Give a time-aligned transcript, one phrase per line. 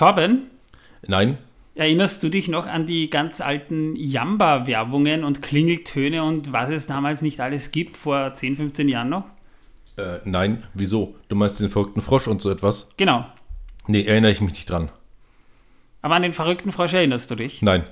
[0.00, 0.46] Torben,
[1.06, 1.36] Nein,
[1.74, 7.20] erinnerst du dich noch an die ganz alten Jamba-Werbungen und Klingeltöne und was es damals
[7.20, 9.24] nicht alles gibt, vor 10, 15 Jahren noch?
[9.98, 11.16] äh, nein, wieso?
[11.28, 12.88] Du meinst den verrückten Frosch und so etwas?
[12.96, 13.26] Genau.
[13.88, 14.88] Nee, erinnere ich mich nicht dran.
[16.00, 17.60] Aber an den verrückten Frosch erinnerst du dich?
[17.60, 17.84] Nein.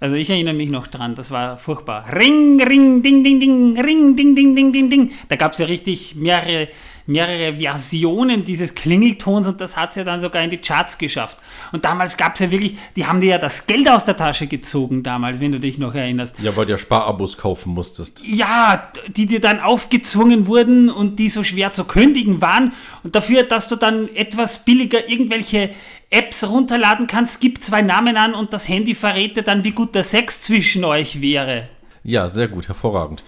[0.00, 2.06] Also ich erinnere mich noch dran, das war furchtbar.
[2.12, 5.12] Ring, ring, ding, ding, ding, ring, ding, ding, ding, ding, ding.
[5.28, 6.68] Da gab es ja richtig mehrere,
[7.06, 11.38] mehrere Versionen dieses Klingeltons und das hat es ja dann sogar in die Charts geschafft.
[11.72, 14.46] Und damals gab es ja wirklich, die haben dir ja das Geld aus der Tasche
[14.46, 16.38] gezogen damals, wenn du dich noch erinnerst.
[16.40, 18.22] Ja, weil du ja Sparabos kaufen musstest.
[18.24, 22.72] Ja, die dir dann aufgezwungen wurden und die so schwer zu kündigen waren.
[23.02, 25.70] Und dafür, dass du dann etwas billiger irgendwelche
[26.10, 29.94] Apps runterladen kannst, gib zwei Namen an und das Handy verrät dir dann, wie gut
[29.94, 31.68] der Sex zwischen euch wäre.
[32.04, 33.22] Ja, sehr gut, hervorragend.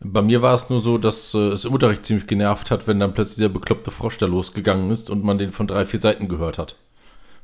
[0.00, 3.00] Bei mir war es nur so, dass äh, es im Unterricht ziemlich genervt hat, wenn
[3.00, 6.28] dann plötzlich der bekloppte Frosch da losgegangen ist und man den von drei, vier Seiten
[6.28, 6.76] gehört hat.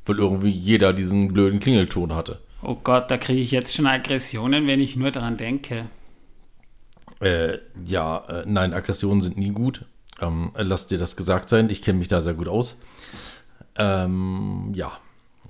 [0.06, 2.40] Weil irgendwie jeder diesen blöden Klingelton hatte.
[2.62, 5.86] Oh Gott, da kriege ich jetzt schon Aggressionen, wenn ich nur daran denke.
[7.20, 9.84] Äh, ja, äh, nein, Aggressionen sind nie gut.
[10.20, 11.70] Ähm, lass dir das gesagt sein.
[11.70, 12.78] Ich kenne mich da sehr gut aus.
[13.77, 14.92] Ähm, ja,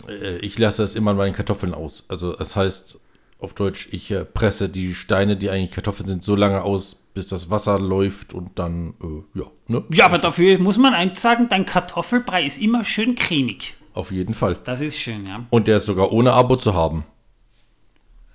[0.09, 2.05] äh, ich lasse es immer an meinen Kartoffeln aus.
[2.09, 3.01] Also, es heißt
[3.45, 7.29] auf Deutsch, ich äh, presse die Steine, die eigentlich Kartoffeln sind, so lange aus, bis
[7.29, 9.85] das Wasser läuft und dann, äh, ja, ne?
[9.93, 13.75] Ja, aber dafür muss man eins sagen, dein Kartoffelbrei ist immer schön cremig.
[13.93, 14.59] Auf jeden Fall.
[14.65, 15.47] Das ist schön, ja.
[15.51, 17.05] Und der ist sogar ohne Abo zu haben.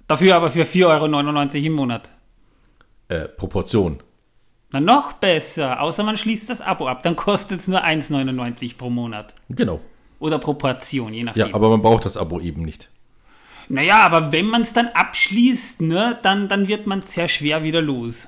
[0.07, 2.11] Dafür aber für 4,99 Euro im Monat.
[3.09, 4.01] Äh, Proportion.
[4.71, 5.81] Na, noch besser.
[5.81, 7.03] Außer man schließt das Abo ab.
[7.03, 9.35] Dann kostet es nur 1,99 pro Monat.
[9.49, 9.81] Genau.
[10.19, 11.47] Oder pro Portion, je nachdem.
[11.47, 12.89] Ja, aber man braucht das Abo eben nicht.
[13.69, 17.81] Naja, aber wenn man es dann abschließt, ne, dann, dann wird man sehr schwer wieder
[17.81, 18.27] los.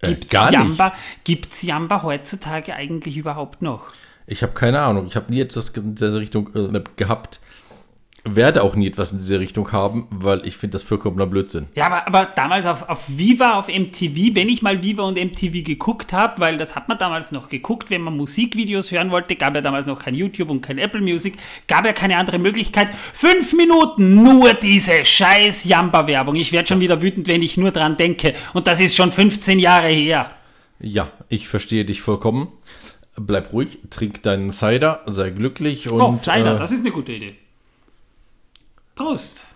[0.00, 1.24] Äh, Gibt's gar Jamba, nicht.
[1.24, 3.92] Gibt's Jamba heutzutage eigentlich überhaupt noch?
[4.26, 5.06] Ich habe keine Ahnung.
[5.06, 7.40] Ich habe nie etwas in dieser Richtung äh, gehabt.
[8.24, 11.68] Werde auch nie etwas in diese Richtung haben, weil ich finde das vollkommener Blödsinn.
[11.74, 15.64] Ja, aber, aber damals auf, auf Viva, auf MTV, wenn ich mal Viva und MTV
[15.64, 19.54] geguckt habe, weil das hat man damals noch geguckt, wenn man Musikvideos hören wollte, gab
[19.54, 22.88] ja damals noch kein YouTube und kein Apple Music, gab ja keine andere Möglichkeit.
[23.14, 26.34] Fünf Minuten nur diese scheiß Jamba-Werbung.
[26.34, 28.34] Ich werde schon wieder wütend, wenn ich nur dran denke.
[28.52, 30.30] Und das ist schon 15 Jahre her.
[30.78, 32.48] Ja, ich verstehe dich vollkommen.
[33.16, 36.00] Bleib ruhig, trink deinen Cider, sei glücklich und.
[36.00, 37.36] Oh, Cider, äh, das ist eine gute Idee.
[39.00, 39.46] Prost.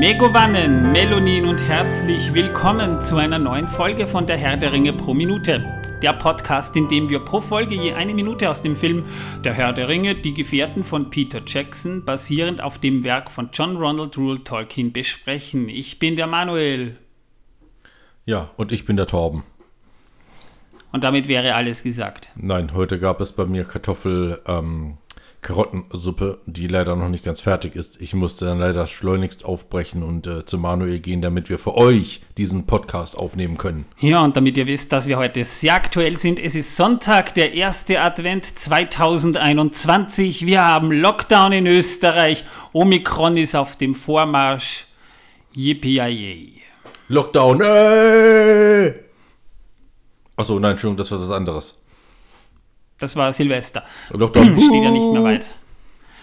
[0.00, 5.12] Megovanen, Melonin und herzlich willkommen zu einer neuen Folge von der Herr der Ringe pro
[5.12, 5.62] Minute.
[6.02, 9.04] Der Podcast, in dem wir pro Folge je eine Minute aus dem Film
[9.42, 13.76] Der Herr der Ringe, die Gefährten von Peter Jackson, basierend auf dem Werk von John
[13.76, 15.68] Ronald Rule Tolkien besprechen.
[15.68, 16.96] Ich bin der Manuel
[18.26, 19.42] ja, und ich bin der Torben.
[20.92, 22.28] und damit wäre alles gesagt.
[22.36, 24.98] Nein, heute gab es bei mir Kartoffel, ähm,
[25.40, 28.00] Karottensuppe, die leider noch nicht ganz fertig ist.
[28.00, 32.22] Ich musste dann leider schleunigst aufbrechen und äh, zu Manuel gehen, damit wir für euch
[32.36, 33.86] diesen Podcast aufnehmen können.
[34.00, 37.54] Ja, und damit ihr wisst, dass wir heute sehr aktuell sind, es ist Sonntag, der
[37.54, 40.44] erste Advent 2021.
[40.44, 42.44] Wir haben Lockdown in Österreich.
[42.72, 44.86] Omikron ist auf dem Vormarsch.
[45.54, 46.58] Yippie
[47.08, 48.92] Lockdown, äh!
[50.36, 51.80] Achso, nein, Entschuldigung, das war was anderes.
[52.98, 53.84] Das war Silvester.
[54.10, 55.46] Lockdown, Steht ja nicht mehr weit.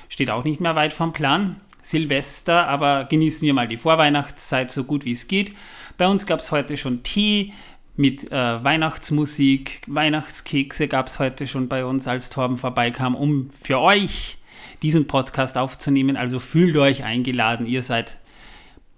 [0.09, 1.61] Steht auch nicht mehr weit vom Plan.
[1.81, 5.53] Silvester, aber genießen wir mal die Vorweihnachtszeit so gut wie es geht.
[5.97, 7.53] Bei uns gab es heute schon Tee
[7.95, 9.81] mit äh, Weihnachtsmusik.
[9.87, 14.37] Weihnachtskekse gab es heute schon bei uns, als Torben vorbeikam, um für euch
[14.81, 16.17] diesen Podcast aufzunehmen.
[16.17, 18.17] Also fühlt euch eingeladen, ihr seid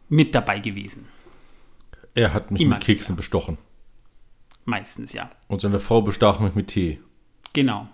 [0.10, 1.08] mit dabei gewesen.
[2.16, 3.58] Er hat mich Immer mit Keksen bestochen.
[4.66, 5.30] Meistens ja.
[5.48, 7.00] Und seine Frau bestach mich mit Tee.
[7.58, 7.88] Genau.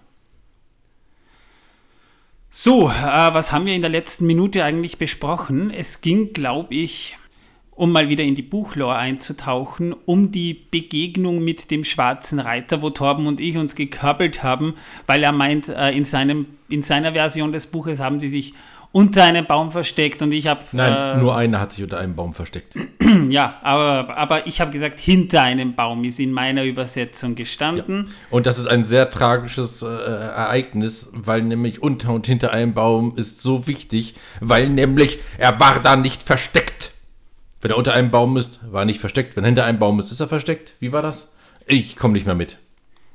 [2.50, 5.72] So, äh, was haben wir in der letzten Minute eigentlich besprochen?
[5.72, 7.18] Es ging, glaube ich,
[7.72, 12.90] um mal wieder in die Buchlore einzutauchen, um die Begegnung mit dem schwarzen Reiter, wo
[12.90, 14.74] Torben und ich uns gekabbelt haben,
[15.08, 18.54] weil er meint, äh, in, seinem, in seiner Version des Buches haben sie sich
[18.94, 22.16] unter einem Baum versteckt und ich habe Nein, äh, nur einer hat sich unter einem
[22.16, 22.76] Baum versteckt.
[23.30, 28.12] ja, aber, aber ich habe gesagt, hinter einem Baum ist in meiner Übersetzung gestanden.
[28.30, 33.18] Und das ist ein sehr tragisches äh, Ereignis, weil nämlich unter und hinter einem Baum
[33.18, 36.92] ist so wichtig, weil nämlich er war da nicht versteckt.
[37.62, 39.36] Wenn er unter einem Baum ist, war er nicht versteckt.
[39.36, 40.76] Wenn er hinter einem Baum ist, ist er versteckt.
[40.80, 41.34] Wie war das?
[41.66, 42.58] Ich komme nicht mehr mit.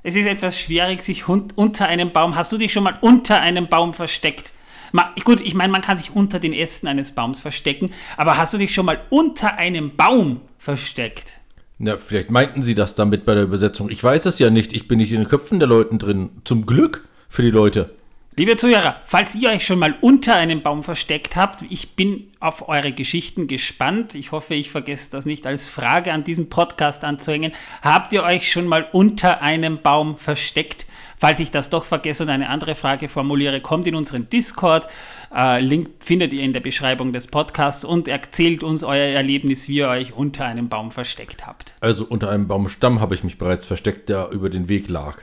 [0.02, 2.34] Es ist etwas schwierig, sich unter einem Baum.
[2.34, 4.52] Hast du dich schon mal unter einem Baum versteckt?
[4.93, 8.55] Ma, gut, ich meine, man kann sich unter den Ästen eines Baums verstecken, aber hast
[8.55, 11.35] du dich schon mal unter einem Baum versteckt?
[11.79, 13.88] Na, vielleicht meinten sie das damit bei der Übersetzung.
[13.88, 14.73] Ich weiß es ja nicht.
[14.73, 16.31] Ich bin nicht in den Köpfen der Leuten drin.
[16.44, 17.90] Zum Glück für die Leute.
[18.38, 22.69] Liebe Zuhörer, falls ihr euch schon mal unter einem Baum versteckt habt, ich bin auf
[22.69, 24.14] eure Geschichten gespannt.
[24.14, 27.52] Ich hoffe, ich vergesse das nicht als Frage an diesem Podcast anzuhängen.
[27.82, 30.87] Habt ihr euch schon mal unter einem Baum versteckt?
[31.19, 34.87] Falls ich das doch vergesse und eine andere Frage formuliere, kommt in unseren Discord.
[35.35, 39.76] Äh, Link findet ihr in der Beschreibung des Podcasts und erzählt uns euer Erlebnis, wie
[39.76, 41.75] ihr euch unter einem Baum versteckt habt.
[41.81, 45.23] Also unter einem Baumstamm habe ich mich bereits versteckt, der über den Weg lag.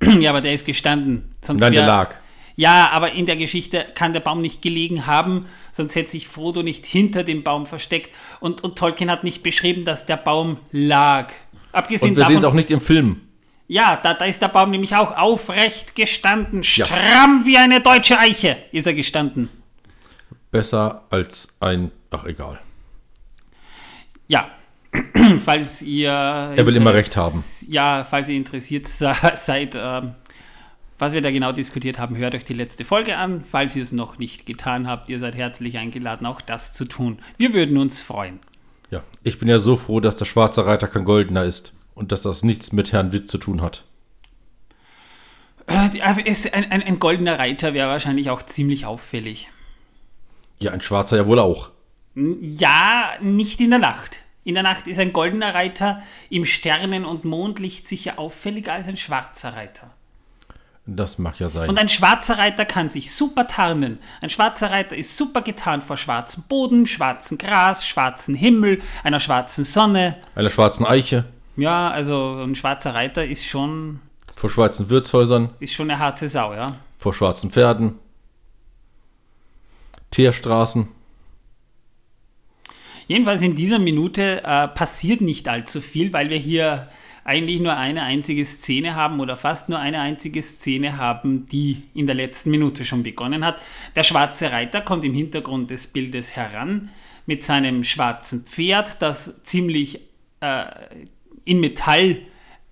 [0.20, 1.34] ja, aber der ist gestanden.
[1.40, 2.14] Sonst Nein, der lag.
[2.56, 6.62] Ja, aber in der Geschichte kann der Baum nicht gelegen haben, sonst hätte sich Frodo
[6.62, 8.14] nicht hinter dem Baum versteckt.
[8.40, 11.32] Und, und Tolkien hat nicht beschrieben, dass der Baum lag.
[11.72, 13.22] Abgesehen und wir sehen es auch nicht im Film.
[13.66, 16.62] Ja, da, da ist der Baum nämlich auch aufrecht gestanden.
[16.62, 17.46] Stramm ja.
[17.46, 19.48] wie eine deutsche Eiche ist er gestanden.
[20.50, 21.90] Besser als ein.
[22.10, 22.60] Ach, egal.
[24.28, 24.50] Ja,
[25.38, 26.10] falls ihr.
[26.10, 27.42] Er will immer recht haben.
[27.66, 28.86] Ja, falls ihr interessiert
[29.36, 30.02] seid, äh,
[30.98, 33.44] was wir da genau diskutiert haben, hört euch die letzte Folge an.
[33.50, 37.18] Falls ihr es noch nicht getan habt, ihr seid herzlich eingeladen, auch das zu tun.
[37.38, 38.40] Wir würden uns freuen.
[38.90, 42.22] Ja, ich bin ja so froh, dass der schwarze Reiter kein goldener ist und dass
[42.22, 43.84] das nichts mit Herrn Witt zu tun hat.
[45.66, 46.18] Äh, ein,
[46.52, 49.48] ein, ein goldener Reiter wäre wahrscheinlich auch ziemlich auffällig.
[50.58, 51.70] Ja, ein schwarzer ja wohl auch.
[52.14, 54.18] Ja, nicht in der Nacht.
[54.44, 58.98] In der Nacht ist ein goldener Reiter im Sternen- und Mondlicht sicher auffälliger als ein
[58.98, 59.90] schwarzer Reiter.
[60.86, 61.70] Das mag ja sein.
[61.70, 63.98] Und ein schwarzer Reiter kann sich super tarnen.
[64.20, 69.64] Ein schwarzer Reiter ist super getarnt vor schwarzem Boden, schwarzem Gras, schwarzem Himmel, einer schwarzen
[69.64, 70.18] Sonne.
[70.34, 71.24] Einer schwarzen Eiche.
[71.56, 74.00] Ja, also ein schwarzer Reiter ist schon.
[74.34, 75.50] Vor schwarzen Wirtshäusern.
[75.60, 76.76] Ist schon eine harte Sau, ja.
[76.98, 77.98] Vor schwarzen Pferden.
[80.10, 80.88] Teerstraßen.
[83.06, 86.88] Jedenfalls in dieser Minute äh, passiert nicht allzu viel, weil wir hier
[87.24, 92.06] eigentlich nur eine einzige Szene haben oder fast nur eine einzige Szene haben, die in
[92.06, 93.60] der letzten Minute schon begonnen hat.
[93.96, 96.90] Der schwarze Reiter kommt im Hintergrund des Bildes heran
[97.26, 100.00] mit seinem schwarzen Pferd, das ziemlich
[100.40, 100.64] äh,
[101.44, 102.18] in Metall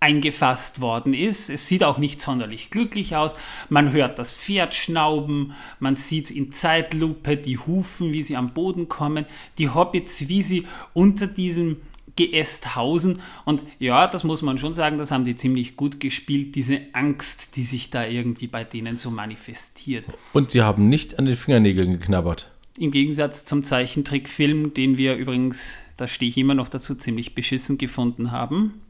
[0.03, 1.49] eingefasst worden ist.
[1.49, 3.37] Es sieht auch nicht sonderlich glücklich aus.
[3.69, 8.89] Man hört das Pferd schnauben, man sieht in Zeitlupe die Hufen, wie sie am Boden
[8.89, 9.27] kommen,
[9.59, 11.77] die Hobbits, wie sie unter diesem
[12.17, 13.21] Geäst hausen.
[13.45, 17.57] Und ja, das muss man schon sagen, das haben die ziemlich gut gespielt, diese Angst,
[17.57, 20.07] die sich da irgendwie bei denen so manifestiert.
[20.33, 22.51] Und sie haben nicht an den Fingernägeln geknabbert.
[22.77, 27.79] Im Gegensatz zum Zeichentrickfilm, den wir übrigens, da stehe ich immer noch dazu, ziemlich beschissen
[27.79, 28.83] gefunden haben.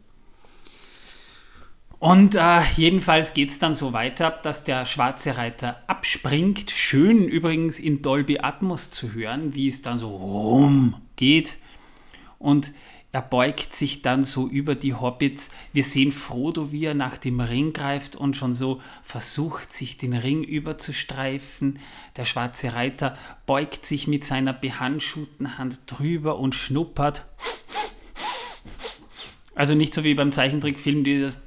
[1.99, 6.73] Und äh, jedenfalls geht es dann so weiter, dass der schwarze Reiter abspringt.
[6.73, 11.59] Schön übrigens in Dolby Atmos zu hören, wie es dann so rum geht.
[12.41, 12.73] Und
[13.13, 15.51] er beugt sich dann so über die Hobbits.
[15.75, 20.15] Wir sehen Frodo, wie er nach dem Ring greift und schon so versucht, sich den
[20.15, 21.79] Ring überzustreifen.
[22.17, 23.15] Der schwarze Reiter
[23.45, 27.27] beugt sich mit seiner behandschuhten Hand drüber und schnuppert.
[29.55, 31.43] Also nicht so wie beim Zeichentrickfilm, dieses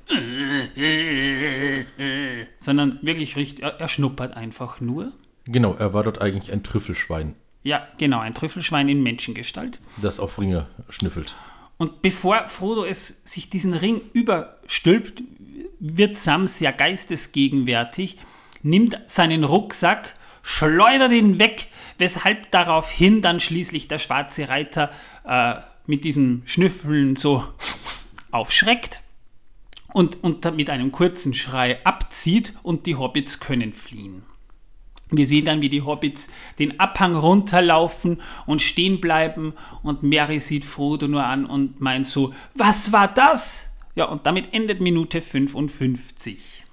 [2.60, 5.14] sondern wirklich richtig, er, er schnuppert einfach nur.
[5.46, 7.36] Genau, er war dort eigentlich ein Trüffelschwein.
[7.66, 9.80] Ja, genau, ein Trüffelschwein in Menschengestalt.
[9.98, 11.34] Das auf Ringe schnüffelt.
[11.78, 15.24] Und bevor Frodo es sich diesen Ring überstülpt,
[15.80, 18.20] wird Sam sehr geistesgegenwärtig,
[18.62, 24.92] nimmt seinen Rucksack, schleudert ihn weg, weshalb daraufhin dann schließlich der schwarze Reiter
[25.26, 25.56] äh,
[25.88, 27.48] mit diesem Schnüffeln so
[28.32, 29.02] aufschreckt
[29.92, 34.22] und, und mit einem kurzen Schrei abzieht und die Hobbits können fliehen.
[35.12, 40.66] Wir sehen dann, wie die Hobbits den Abhang runterlaufen und stehen bleiben und Mary sieht
[40.66, 43.72] Frodo nur an und meint so, was war das?
[43.94, 46.64] Ja, und damit endet Minute 55.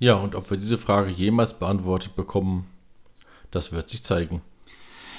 [0.00, 2.66] Ja, und ob wir diese Frage jemals beantwortet bekommen,
[3.50, 4.42] das wird sich zeigen.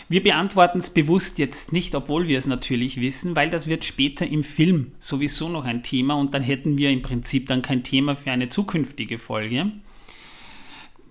[0.08, 4.26] Wir beantworten es bewusst jetzt nicht, obwohl wir es natürlich wissen, weil das wird später
[4.26, 8.16] im Film sowieso noch ein Thema und dann hätten wir im Prinzip dann kein Thema
[8.16, 9.72] für eine zukünftige Folge.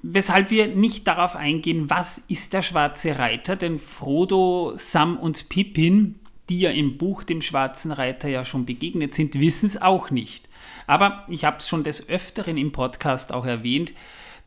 [0.02, 6.20] Weshalb wir nicht darauf eingehen, was ist der schwarze Reiter, denn Frodo, Sam und Pippin,
[6.48, 10.48] die ja im Buch dem schwarzen Reiter ja schon begegnet sind, wissen es auch nicht.
[10.86, 13.92] Aber ich habe es schon des Öfteren im Podcast auch erwähnt,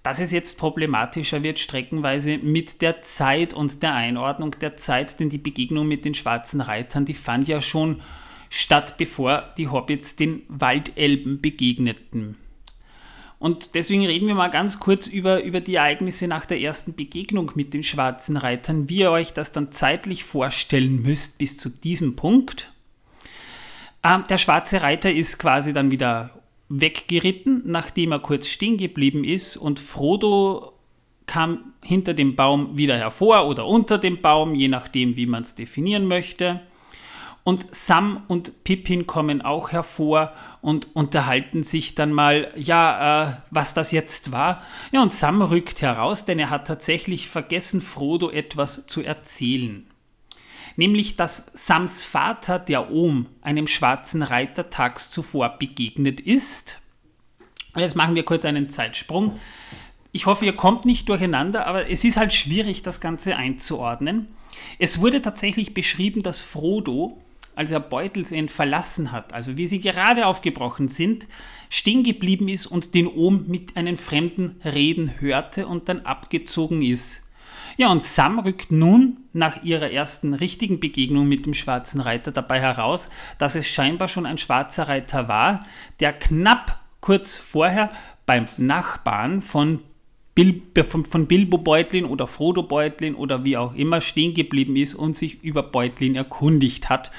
[0.04, 5.30] dass es jetzt problematischer wird, streckenweise mit der Zeit und der Einordnung der Zeit, denn
[5.30, 8.02] die Begegnung mit den schwarzen Reitern, die fand ja schon
[8.50, 12.38] statt bevor die Hobbits den Waldelben begegneten.
[13.42, 17.52] Und deswegen reden wir mal ganz kurz über, über die Ereignisse nach der ersten Begegnung
[17.56, 22.16] mit den schwarzen Reitern, wie ihr euch das dann zeitlich vorstellen müsst bis zu diesem
[22.16, 22.72] Punkt.
[24.04, 26.30] Ähm, der schwarze Reiter ist quasi dann wieder
[26.70, 30.74] weggeritten, nachdem er kurz stehen geblieben ist und Frodo
[31.26, 35.56] kam hinter dem Baum wieder hervor oder unter dem Baum, je nachdem, wie man es
[35.56, 36.62] definieren möchte.
[37.44, 43.74] Und Sam und Pippin kommen auch hervor und unterhalten sich dann mal, ja, äh, was
[43.74, 44.62] das jetzt war.
[44.92, 49.88] Ja, und Sam rückt heraus, denn er hat tatsächlich vergessen, Frodo etwas zu erzählen.
[50.76, 56.80] Nämlich, dass Sams Vater, der Ohm, einem schwarzen Reiter tags zuvor begegnet ist.
[57.76, 59.40] Jetzt machen wir kurz einen Zeitsprung.
[60.12, 64.28] Ich hoffe, ihr kommt nicht durcheinander, aber es ist halt schwierig, das Ganze einzuordnen.
[64.78, 67.18] Es wurde tatsächlich beschrieben, dass Frodo
[67.56, 71.28] als er Beutelsend verlassen hat, also wie sie gerade aufgebrochen sind,
[71.70, 77.28] stehen geblieben ist und den Ohm mit einem Fremden reden hörte und dann abgezogen ist.
[77.78, 82.60] Ja, und Sam rückt nun nach ihrer ersten richtigen Begegnung mit dem schwarzen Reiter dabei
[82.60, 85.66] heraus, dass es scheinbar schon ein schwarzer Reiter war,
[86.00, 87.92] der knapp kurz vorher
[88.26, 89.82] beim Nachbarn von,
[90.36, 94.94] Bil von, von Bilbo Beutlin oder Frodo Beutlin oder wie auch immer stehen geblieben ist
[94.94, 97.12] und sich über Beutlin erkundigt hat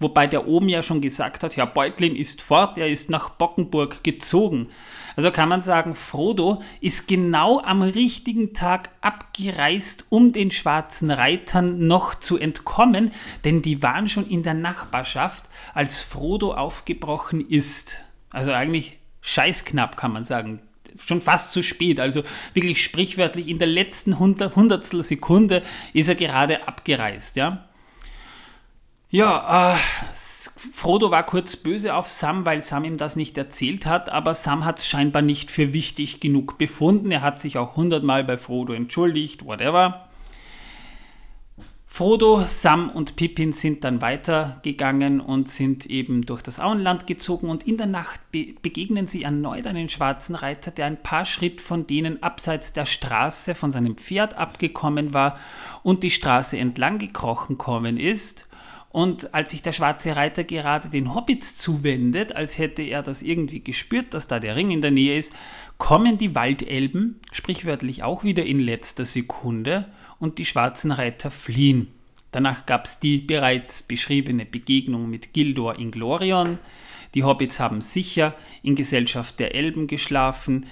[0.00, 4.04] wobei der oben ja schon gesagt hat, Herr Beutlin ist fort, er ist nach Bockenburg
[4.04, 4.68] gezogen.
[5.16, 11.86] Also kann man sagen, Frodo ist genau am richtigen Tag abgereist, um den schwarzen Reitern
[11.86, 13.12] noch zu entkommen,
[13.44, 17.98] denn die waren schon in der Nachbarschaft, als Frodo aufgebrochen ist.
[18.30, 20.60] Also eigentlich scheißknapp, kann man sagen
[21.06, 22.00] schon fast zu spät.
[22.00, 22.24] Also
[22.54, 25.62] wirklich sprichwörtlich in der letzten Hundertstel Sekunde
[25.92, 27.36] ist er gerade abgereist.
[27.36, 27.67] Ja?
[29.10, 29.78] Ja, äh,
[30.72, 34.66] Frodo war kurz böse auf Sam, weil Sam ihm das nicht erzählt hat, aber Sam
[34.66, 37.10] hat es scheinbar nicht für wichtig genug befunden.
[37.10, 40.04] Er hat sich auch hundertmal bei Frodo entschuldigt, whatever.
[41.86, 47.66] Frodo, Sam und Pippin sind dann weitergegangen und sind eben durch das Auenland gezogen und
[47.66, 51.86] in der Nacht be begegnen sie erneut einen schwarzen Reiter, der ein paar Schritt von
[51.86, 55.38] denen abseits der Straße von seinem Pferd abgekommen war
[55.82, 58.47] und die Straße entlang gekrochen kommen ist
[58.90, 63.60] und als sich der schwarze Reiter gerade den Hobbits zuwendet, als hätte er das irgendwie
[63.60, 65.32] gespürt, dass da der Ring in der Nähe ist,
[65.76, 69.86] kommen die Waldelben, sprichwörtlich auch wieder in letzter Sekunde,
[70.18, 71.88] und die schwarzen Reiter fliehen.
[72.32, 76.58] Danach gab es die bereits beschriebene Begegnung mit Gildor in Glorion.
[77.14, 80.66] Die Hobbits haben sicher in Gesellschaft der Elben geschlafen.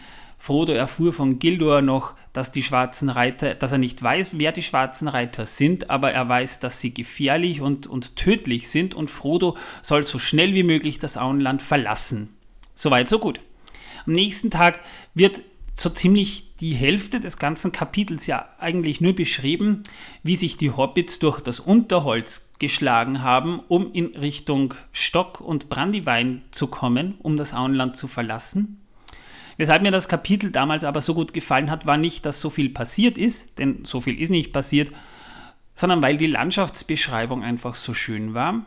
[0.46, 4.62] Frodo erfuhr von Gildor noch, dass die schwarzen Reiter, dass er nicht weiß, wer die
[4.62, 9.56] schwarzen Reiter sind, aber er weiß, dass sie gefährlich und, und tödlich sind und Frodo
[9.82, 12.28] soll so schnell wie möglich das Auenland verlassen.
[12.76, 13.40] Soweit, so gut.
[14.06, 14.78] Am nächsten Tag
[15.14, 15.40] wird
[15.72, 19.82] so ziemlich die Hälfte des ganzen Kapitels ja eigentlich nur beschrieben,
[20.22, 26.42] wie sich die Hobbits durch das Unterholz geschlagen haben, um in Richtung Stock und Brandywein
[26.52, 28.85] zu kommen, um das Auenland zu verlassen.
[29.56, 32.68] Weshalb mir das Kapitel damals aber so gut gefallen hat, war nicht, dass so viel
[32.68, 34.90] passiert ist, denn so viel ist nicht passiert,
[35.74, 38.66] sondern weil die Landschaftsbeschreibung einfach so schön war.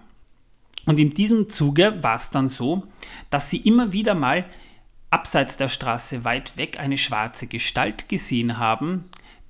[0.86, 2.84] Und in diesem Zuge war es dann so,
[3.30, 4.46] dass sie immer wieder mal
[5.12, 9.06] abseits der Straße weit weg eine schwarze Gestalt gesehen haben,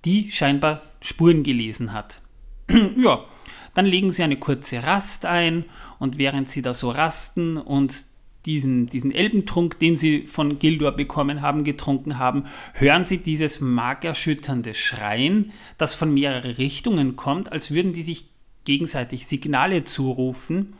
[0.05, 2.21] die scheinbar Spuren gelesen hat.
[2.69, 3.25] ja,
[3.73, 5.65] dann legen sie eine kurze Rast ein
[5.99, 7.93] und während sie da so rasten und
[8.45, 14.73] diesen, diesen Elbentrunk, den sie von Gildor bekommen haben, getrunken haben, hören sie dieses markerschütternde
[14.73, 18.29] Schreien, das von mehreren Richtungen kommt, als würden die sich
[18.65, 20.73] gegenseitig Signale zurufen,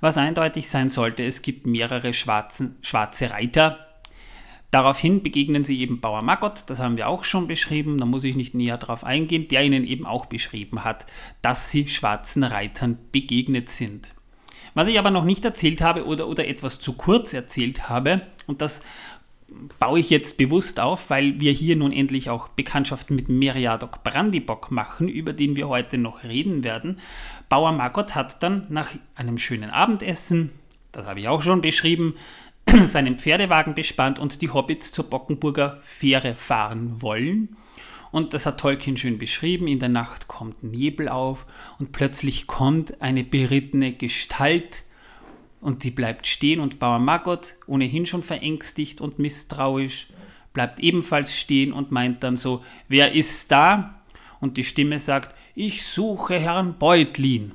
[0.00, 3.86] was eindeutig sein sollte, es gibt mehrere schwarzen, schwarze Reiter.
[4.70, 8.36] Daraufhin begegnen sie eben Bauer Maggot, das haben wir auch schon beschrieben, da muss ich
[8.36, 11.06] nicht näher darauf eingehen, der ihnen eben auch beschrieben hat,
[11.42, 14.14] dass sie schwarzen Reitern begegnet sind.
[14.74, 18.62] Was ich aber noch nicht erzählt habe oder, oder etwas zu kurz erzählt habe, und
[18.62, 18.82] das
[19.78, 24.70] baue ich jetzt bewusst auf, weil wir hier nun endlich auch Bekanntschaften mit Meriadoc Brandybock
[24.70, 27.00] machen, über den wir heute noch reden werden.
[27.48, 30.50] Bauer Margot hat dann nach einem schönen Abendessen,
[30.92, 32.14] das habe ich auch schon beschrieben,
[32.86, 37.56] seinen Pferdewagen bespannt und die Hobbits zur Bockenburger Fähre fahren wollen.
[38.12, 39.66] Und das hat Tolkien schön beschrieben.
[39.66, 41.46] In der Nacht kommt Nebel auf
[41.78, 44.84] und plötzlich kommt eine berittene Gestalt
[45.62, 50.08] und die bleibt stehen und Bauer Maggot, ohnehin schon verängstigt und misstrauisch,
[50.52, 54.02] bleibt ebenfalls stehen und meint dann so, wer ist da?
[54.40, 57.52] Und die Stimme sagt, ich suche Herrn Beutlin.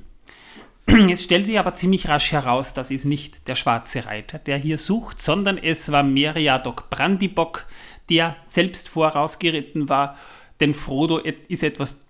[1.11, 4.77] Es stellt sich aber ziemlich rasch heraus, das ist nicht der schwarze Reiter, der hier
[4.77, 7.65] sucht, sondern es war Meriadoc Brandybock,
[8.09, 10.17] der selbst vorausgeritten war,
[10.59, 12.01] denn Frodo ist etwas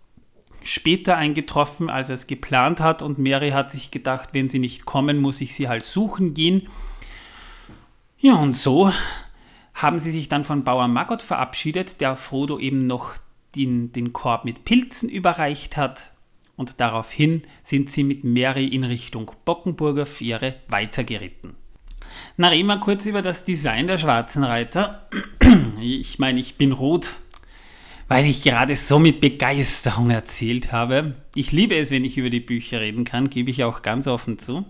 [0.64, 4.86] später eingetroffen, als er es geplant hat und Mary hat sich gedacht, wenn sie nicht
[4.86, 6.68] kommen, muss ich sie halt suchen gehen.
[8.20, 8.92] Ja, und so
[9.74, 13.14] haben sie sich dann von Bauer Maggot verabschiedet, der Frodo eben noch
[13.56, 16.12] den, den Korb mit Pilzen überreicht hat.
[16.56, 21.56] Und daraufhin sind sie mit Mary in Richtung Bockenburger Fähre weitergeritten.
[22.36, 25.08] Na, reden wir kurz über das Design der schwarzen Reiter.
[25.80, 27.12] Ich meine, ich bin rot,
[28.08, 31.16] weil ich gerade so mit Begeisterung erzählt habe.
[31.36, 34.40] Ich liebe es, wenn ich über die Bücher reden kann, gebe ich auch ganz offen
[34.40, 34.66] zu.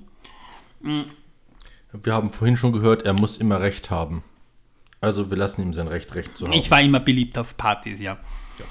[1.94, 4.24] Wir haben vorhin schon gehört, er muss immer Recht haben.
[5.00, 6.54] Also wir lassen ihm sein Recht, Recht zu haben.
[6.54, 8.18] Ich war immer beliebt auf Partys, ja.
[8.58, 8.66] ja.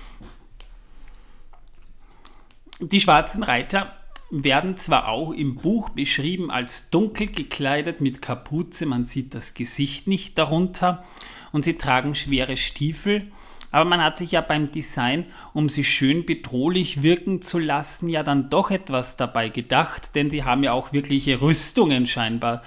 [2.81, 3.93] Die schwarzen Reiter
[4.31, 10.09] werden zwar auch im Buch beschrieben als dunkel gekleidet mit Kapuze, man sieht das Gesicht
[10.09, 11.05] nicht darunter
[11.53, 13.31] und sie tragen schwere Stiefel,
[13.77, 18.23] aber man hat sich ja beim Design, um sie schön bedrohlich wirken zu lassen, ja
[18.23, 22.63] dann doch etwas dabei gedacht, denn sie haben ja auch wirkliche Rüstungen scheinbar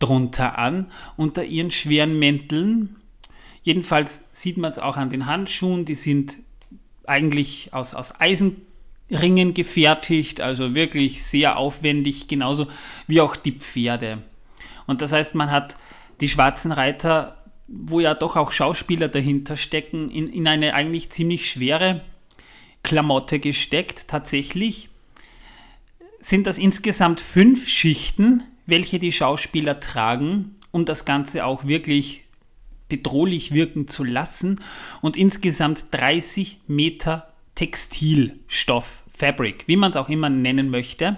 [0.00, 2.96] drunter an, unter ihren schweren Mänteln.
[3.62, 6.36] Jedenfalls sieht man es auch an den Handschuhen, die sind
[7.06, 12.66] eigentlich aus, aus Eisenringen gefertigt, also wirklich sehr aufwendig, genauso
[13.06, 14.18] wie auch die Pferde.
[14.86, 15.78] Und das heißt, man hat
[16.20, 17.39] die schwarzen Reiter,
[17.70, 22.02] wo ja doch auch Schauspieler dahinter stecken, in, in eine eigentlich ziemlich schwere
[22.82, 24.08] Klamotte gesteckt.
[24.08, 24.88] Tatsächlich
[26.18, 32.24] sind das insgesamt fünf Schichten, welche die Schauspieler tragen, um das Ganze auch wirklich
[32.88, 34.60] bedrohlich wirken zu lassen
[35.00, 41.16] und insgesamt 30 Meter Textilstoff, Fabric, wie man es auch immer nennen möchte,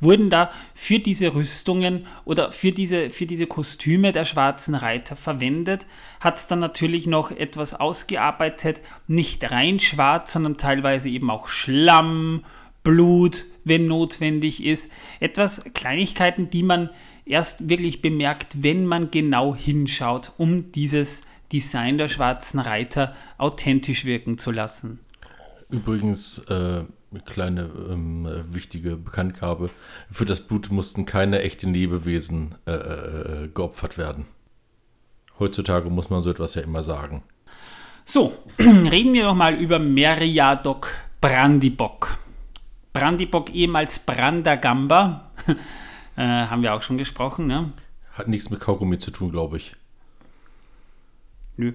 [0.00, 5.86] wurden da für diese Rüstungen oder für diese, für diese Kostüme der schwarzen Reiter verwendet.
[6.20, 12.44] Hat es dann natürlich noch etwas ausgearbeitet, nicht rein schwarz, sondern teilweise eben auch Schlamm,
[12.84, 14.90] Blut, wenn notwendig ist.
[15.20, 16.90] Etwas Kleinigkeiten, die man
[17.26, 24.38] erst wirklich bemerkt, wenn man genau hinschaut, um dieses Design der schwarzen Reiter authentisch wirken
[24.38, 25.00] zu lassen.
[25.70, 26.84] Übrigens, äh,
[27.24, 29.70] kleine ähm, wichtige Bekanntgabe,
[30.10, 34.26] für das Blut mussten keine echten Lebewesen äh, äh, geopfert werden.
[35.38, 37.22] Heutzutage muss man so etwas ja immer sagen.
[38.04, 40.88] So, reden wir doch mal über Meriadoc
[41.20, 42.18] Brandybock.
[42.92, 45.30] Brandybock, ehemals Brandagamba,
[46.16, 47.46] äh, haben wir auch schon gesprochen.
[47.46, 47.68] Ne?
[48.14, 49.76] Hat nichts mit Kaugummi zu tun, glaube ich.
[51.56, 51.72] Nö.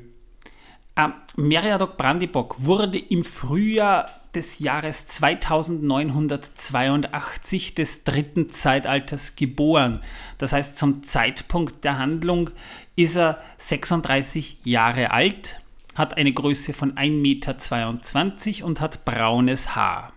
[0.95, 10.01] Ähm, Meriadoc Brandybock wurde im Frühjahr des Jahres 2982 des dritten Zeitalters geboren.
[10.37, 12.49] Das heißt, zum Zeitpunkt der Handlung
[12.95, 15.59] ist er 36 Jahre alt,
[15.95, 20.13] hat eine Größe von 1,22 Meter und hat braunes Haar.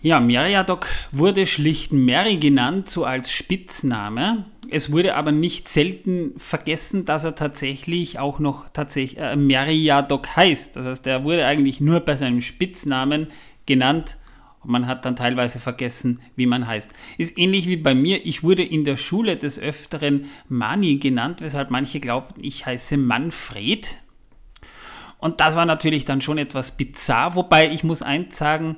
[0.00, 4.46] Ja, Meriadoc wurde schlicht Mary genannt, so als Spitzname.
[4.72, 10.76] Es wurde aber nicht selten vergessen, dass er tatsächlich auch noch tatsächlich äh, Meriadoc heißt.
[10.76, 13.28] Das heißt, er wurde eigentlich nur bei seinem Spitznamen
[13.66, 14.16] genannt
[14.60, 16.90] und man hat dann teilweise vergessen, wie man heißt.
[17.18, 18.24] Ist ähnlich wie bei mir.
[18.24, 23.98] Ich wurde in der Schule des Öfteren Mani genannt, weshalb manche glaubten, ich heiße Manfred.
[25.18, 28.76] Und das war natürlich dann schon etwas bizarr, wobei ich muss eins sagen,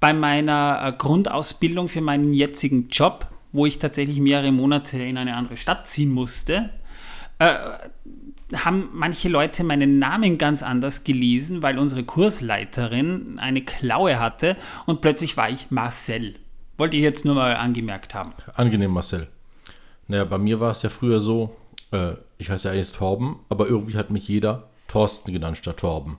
[0.00, 5.34] bei meiner äh, Grundausbildung für meinen jetzigen Job, wo ich tatsächlich mehrere Monate in eine
[5.34, 6.70] andere Stadt ziehen musste,
[7.38, 7.54] äh,
[8.54, 15.00] haben manche Leute meinen Namen ganz anders gelesen, weil unsere Kursleiterin eine Klaue hatte und
[15.00, 16.36] plötzlich war ich Marcel.
[16.78, 18.32] Wollte ich jetzt nur mal angemerkt haben.
[18.54, 19.28] Angenehm, Marcel.
[20.08, 21.56] Naja, bei mir war es ja früher so,
[21.90, 26.18] äh, ich heiße ja eigentlich Torben, aber irgendwie hat mich jeder Thorsten genannt statt Torben.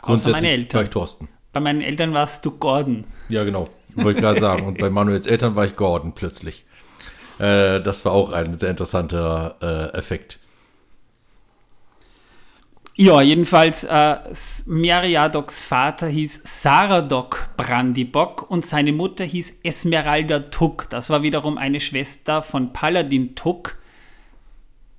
[0.00, 0.78] Grundsätzlich Außer meine Eltern.
[0.78, 1.28] war ich Thorsten.
[1.52, 3.04] Bei meinen Eltern warst du Gordon.
[3.28, 3.68] Ja, genau.
[3.94, 4.66] Wollte ich gerade sagen.
[4.66, 6.64] Und bei Manuels Eltern war ich Gordon plötzlich.
[7.38, 10.38] Äh, das war auch ein sehr interessanter äh, Effekt.
[13.00, 14.16] Ja, jedenfalls, äh,
[14.66, 20.90] Meriadocs Vater hieß Saradoc Brandybock und seine Mutter hieß Esmeralda Tuck.
[20.90, 23.78] Das war wiederum eine Schwester von Paladin Tuck.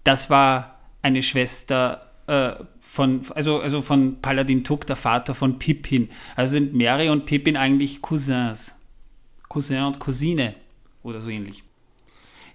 [0.06, 6.08] Das war eine Schwester äh, von, also, also von Paladin Tuck, der Vater von Pippin.
[6.38, 8.78] Also sind Mary und Pippin eigentlich Cousins.
[9.50, 10.56] Cousin und Cousine
[11.04, 11.64] oder so ähnlich.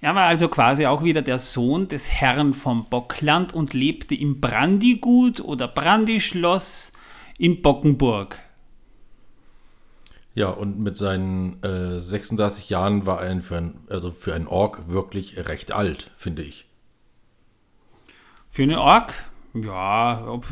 [0.05, 4.39] Er war also quasi auch wieder der Sohn des Herrn vom Bockland und lebte im
[4.39, 6.93] Brandigut oder Brandischloss
[7.39, 8.39] in Bockenburg.
[10.35, 14.91] Ja, und mit seinen äh, 36 Jahren war er für, ein, also für einen Ork
[14.91, 16.69] wirklich recht alt, finde ich.
[18.51, 19.15] Für einen Ork?
[19.55, 20.47] Ja, ob,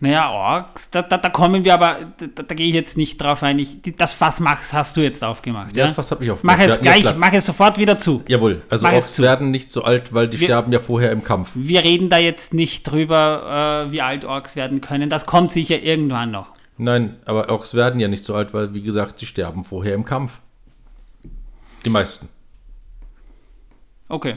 [0.00, 3.44] naja, Orks, da, da, da, kommen wir aber, da, da gehe ich jetzt nicht drauf
[3.44, 3.60] ein.
[3.60, 5.76] Ich, das Fass machst, hast du jetzt aufgemacht.
[5.76, 5.86] Ja, ja?
[5.86, 6.58] das Fass habe ich aufgemacht.
[6.58, 8.24] Mach es gleich, mach es sofort wieder zu.
[8.26, 11.22] Jawohl, also Mach Orks werden nicht so alt, weil die Wir- sterben ja vorher im
[11.22, 11.52] Kampf.
[11.54, 15.08] Wir reden da jetzt nicht drüber, äh, wie alt Orks werden können.
[15.08, 16.48] Das kommt sicher irgendwann noch.
[16.78, 20.04] Nein, aber Orks werden ja nicht so alt, weil, wie gesagt, sie sterben vorher im
[20.04, 20.40] Kampf.
[21.84, 22.28] Die meisten.
[24.08, 24.36] Okay.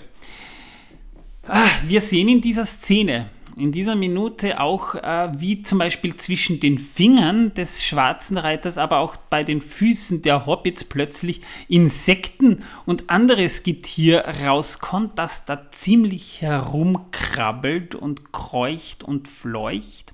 [1.48, 6.60] Ah, wir sehen in dieser Szene, in dieser Minute auch, äh, wie zum Beispiel zwischen
[6.60, 13.10] den Fingern des schwarzen Reiters, aber auch bei den Füßen der Hobbits plötzlich Insekten und
[13.10, 20.14] anderes Getier rauskommt, das da ziemlich herumkrabbelt und kreucht und fleucht.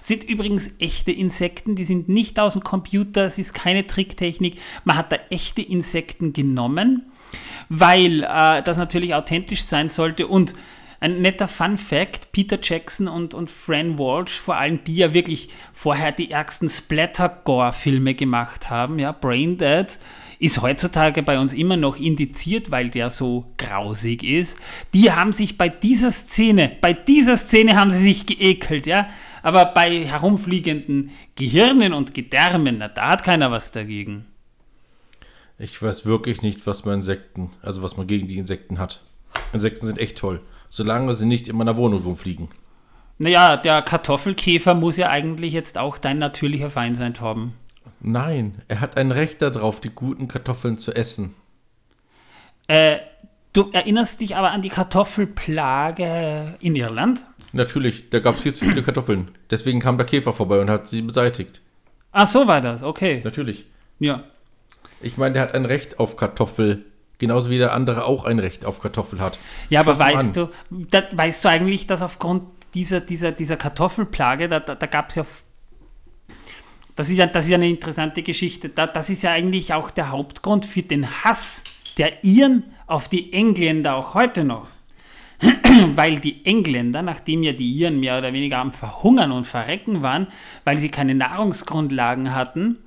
[0.00, 4.56] Sind übrigens echte Insekten, die sind nicht aus dem Computer, es ist keine Tricktechnik.
[4.84, 7.02] Man hat da echte Insekten genommen,
[7.68, 10.26] weil äh, das natürlich authentisch sein sollte.
[10.26, 10.54] Und
[11.00, 15.50] ein netter Fun Fact: Peter Jackson und, und Fran Walsh, vor allem die ja wirklich
[15.72, 19.98] vorher die ärgsten Splatter-Gore-Filme gemacht haben, ja, Braindead
[20.38, 24.58] ist heutzutage bei uns immer noch indiziert, weil der so grausig ist.
[24.94, 29.08] Die haben sich bei dieser Szene, bei dieser Szene haben sie sich geekelt, ja.
[29.42, 34.26] Aber bei herumfliegenden Gehirnen und Gedärmen, na, da hat keiner was dagegen.
[35.58, 39.00] Ich weiß wirklich nicht, was man Insekten, also was man gegen die Insekten hat.
[39.52, 42.48] Insekten sind echt toll, solange sie nicht in meiner Wohnung rumfliegen.
[43.18, 47.54] Naja, der Kartoffelkäfer muss ja eigentlich jetzt auch dein natürlicher Feind sein, Torben.
[48.00, 51.34] Nein, er hat ein Recht darauf, die guten Kartoffeln zu essen.
[52.68, 52.98] Äh,
[53.52, 57.24] du erinnerst dich aber an die Kartoffelplage in Irland?
[57.52, 59.30] Natürlich, da gab es viel zu viele Kartoffeln.
[59.50, 61.62] Deswegen kam der Käfer vorbei und hat sie beseitigt.
[62.12, 63.22] Ach, so war das, okay.
[63.24, 63.66] Natürlich.
[63.98, 64.24] Ja.
[65.00, 66.84] Ich meine, der hat ein Recht auf Kartoffel.
[67.18, 69.38] Genauso wie der andere auch ein Recht auf Kartoffel hat.
[69.70, 70.50] Ja, aber weißt an.
[70.70, 75.08] du, da, weißt du eigentlich, dass aufgrund dieser, dieser, dieser Kartoffelplage, da, da, da gab
[75.08, 75.26] es ja.
[76.94, 78.68] Das ist ja, das ist eine interessante Geschichte.
[78.68, 81.62] Da, das ist ja eigentlich auch der Hauptgrund für den Hass
[81.98, 84.68] der Iren auf die Engländer auch heute noch.
[85.94, 90.28] weil die Engländer, nachdem ja die Iren mehr oder weniger am Verhungern und Verrecken waren,
[90.64, 92.78] weil sie keine Nahrungsgrundlagen hatten,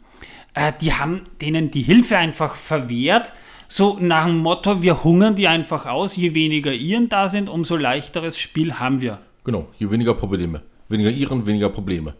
[0.53, 3.33] äh, die haben denen die Hilfe einfach verwehrt.
[3.71, 7.75] So nach dem Motto, wir hungern die einfach aus, je weniger Iren da sind, umso
[7.75, 9.19] leichteres Spiel haben wir.
[9.43, 10.63] Genau, je weniger Probleme.
[10.89, 12.15] Weniger Iren, weniger Probleme.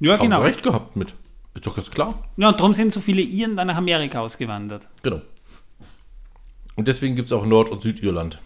[0.00, 1.14] Ja, Haben sie recht gehabt mit.
[1.54, 2.24] Ist doch ganz klar.
[2.38, 4.88] Ja, und darum sind so viele Iren dann nach Amerika ausgewandert.
[5.02, 5.20] Genau.
[6.74, 8.40] Und deswegen gibt es auch Nord- und Südirland.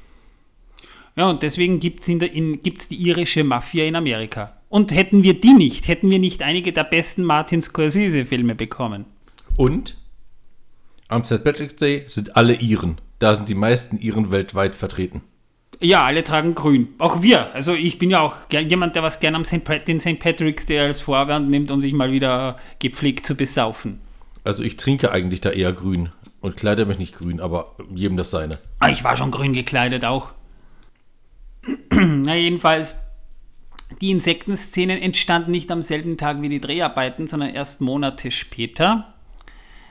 [1.14, 4.56] Ja, und deswegen gibt es in in, gibt's die irische Mafia in Amerika.
[4.68, 9.04] Und hätten wir die nicht, hätten wir nicht einige der besten Martin Scorsese-Filme bekommen.
[9.56, 9.96] Und
[11.10, 11.44] am St.
[11.44, 13.00] Patrick's Day sind alle Iren.
[13.18, 15.22] Da sind die meisten Iren weltweit vertreten.
[15.80, 16.88] Ja, alle tragen grün.
[16.98, 17.54] Auch wir.
[17.54, 19.64] Also ich bin ja auch jemand, der was gerne am St.
[19.64, 20.18] Pat den St.
[20.18, 24.00] Patrick's Day als Vorwand nimmt, um sich mal wieder gepflegt zu besaufen.
[24.44, 28.30] Also ich trinke eigentlich da eher grün und kleide mich nicht grün, aber jedem das
[28.30, 28.58] seine.
[28.78, 30.30] Ah, ich war schon grün gekleidet auch.
[31.90, 32.94] Na, jedenfalls,
[34.00, 39.14] die Insektenszenen entstanden nicht am selben Tag wie die Dreharbeiten, sondern erst Monate später.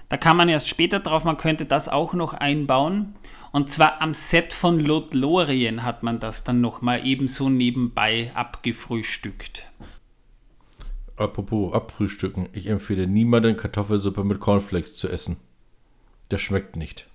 [0.10, 3.16] Da kam man erst später drauf, man könnte das auch noch einbauen.
[3.52, 9.72] Und zwar am Set von Lothlorien hat man das dann nochmal ebenso nebenbei abgefrühstückt.
[11.16, 15.38] Apropos abfrühstücken, ich empfehle niemanden Kartoffelsuppe mit Cornflakes zu essen.
[16.30, 17.08] Das schmeckt nicht.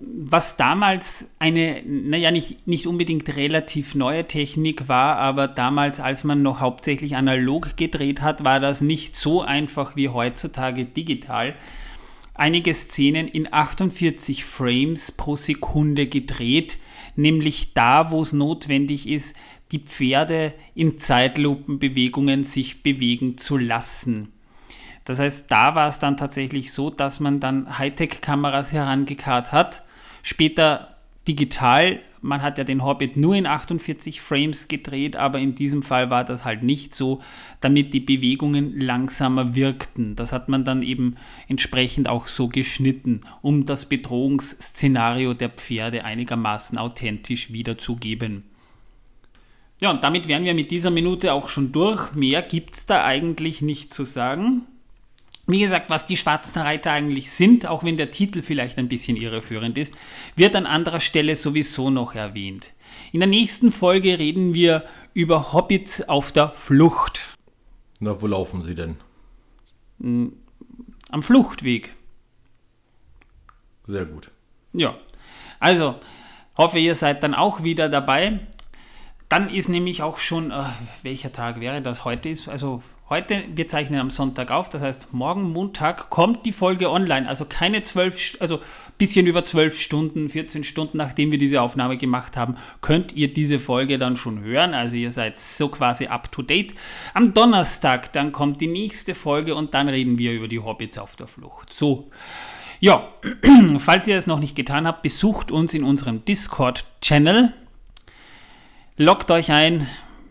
[0.00, 6.42] was damals eine, naja, nicht, nicht unbedingt relativ neue Technik war, aber damals, als man
[6.42, 11.54] noch hauptsächlich analog gedreht hat, war das nicht so einfach wie heutzutage digital.
[12.36, 16.78] Einige Szenen in 48 Frames pro Sekunde gedreht,
[17.16, 19.34] nämlich da, wo es notwendig ist,
[19.72, 24.32] die Pferde in Zeitlupenbewegungen sich bewegen zu lassen.
[25.04, 29.84] Das heißt, da war es dann tatsächlich so, dass man dann Hightech-Kameras herangekarrt hat.
[30.22, 30.96] Später
[31.26, 32.00] digital.
[32.20, 36.24] Man hat ja den Hobbit nur in 48 Frames gedreht, aber in diesem Fall war
[36.24, 37.20] das halt nicht so,
[37.60, 40.16] damit die Bewegungen langsamer wirkten.
[40.16, 41.16] Das hat man dann eben
[41.48, 48.44] entsprechend auch so geschnitten, um das Bedrohungsszenario der Pferde einigermaßen authentisch wiederzugeben.
[49.78, 52.14] Ja, und damit wären wir mit dieser Minute auch schon durch.
[52.14, 54.62] Mehr gibt es da eigentlich nicht zu sagen.
[55.46, 59.16] Wie gesagt, was die schwarzen Reiter eigentlich sind, auch wenn der Titel vielleicht ein bisschen
[59.16, 59.96] irreführend ist,
[60.34, 62.72] wird an anderer Stelle sowieso noch erwähnt.
[63.12, 67.36] In der nächsten Folge reden wir über Hobbits auf der Flucht.
[68.00, 68.96] Na, wo laufen sie denn?
[71.10, 71.94] am Fluchtweg.
[73.84, 74.30] Sehr gut.
[74.72, 74.96] Ja,
[75.60, 75.96] also
[76.56, 78.40] hoffe, ihr seid dann auch wieder dabei.
[79.28, 80.64] Dann ist nämlich auch schon, äh,
[81.02, 82.04] welcher Tag wäre das?
[82.04, 86.52] Heute ist, also heute, wir zeichnen am Sonntag auf, das heißt, morgen Montag kommt die
[86.52, 87.28] Folge online.
[87.28, 88.60] Also keine zwölf, also
[88.98, 93.60] bisschen über zwölf Stunden, 14 Stunden, nachdem wir diese Aufnahme gemacht haben, könnt ihr diese
[93.60, 94.74] Folge dann schon hören.
[94.74, 96.74] Also ihr seid so quasi up to date.
[97.14, 101.16] Am Donnerstag dann kommt die nächste Folge und dann reden wir über die Hobbits auf
[101.16, 101.72] der Flucht.
[101.72, 102.10] So.
[102.80, 103.08] Ja,
[103.78, 107.52] falls ihr es noch nicht getan habt, besucht uns in unserem Discord-Channel
[108.96, 109.86] loggt euch ein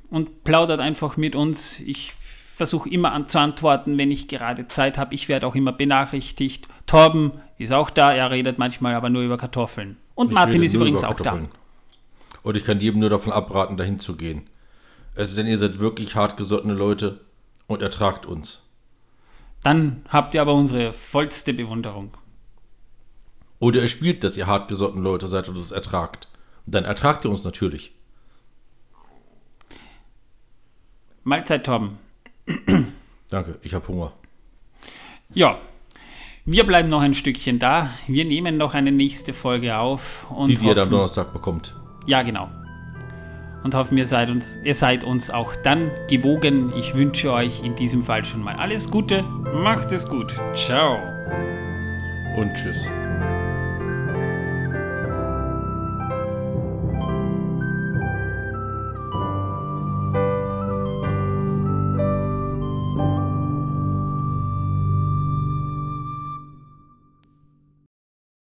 [0.09, 1.79] und plaudert einfach mit uns.
[1.79, 2.13] Ich
[2.55, 5.13] versuche immer an, zu antworten, wenn ich gerade Zeit habe.
[5.13, 6.67] Ich werde auch immer benachrichtigt.
[6.85, 9.97] Torben ist auch da, er redet manchmal aber nur über Kartoffeln.
[10.15, 11.37] Und Ich Martin ist übrigens auch da.
[12.43, 14.49] Und ich kann jedem nur davon abraten, dahin zu gehen.
[15.15, 17.21] Es denn ihr seid wirklich hartgesottene Leute
[17.67, 18.63] und ertragt uns.
[19.63, 22.11] Dann habt ihr aber unsere vollste Bewunderung.
[23.59, 26.27] Oder ihr spielt, dass ihr hartgesottene Leute seid und uns ertragt.
[26.65, 27.95] Dann ertragt ihr uns natürlich.
[31.23, 32.04] Mahlzeit, Torben.
[33.29, 34.11] Danke, ich habe Hunger.
[35.33, 35.57] Ja,
[36.45, 37.89] wir bleiben noch ein Stückchen da.
[38.07, 40.25] Wir nehmen noch eine nächste Folge auf.
[40.29, 41.73] Und Die, die ihr dann am hoffen- Donnerstag bekommt.
[42.05, 42.49] Ja, genau.
[43.63, 46.71] Und hoffen, ihr seid, uns, ihr seid uns auch dann gewogen.
[46.77, 49.23] Ich wünsche euch in diesem Fall schon mal alles Gute.
[49.23, 50.35] Macht es gut.
[50.53, 50.99] Ciao.
[52.37, 52.91] Und tschüss.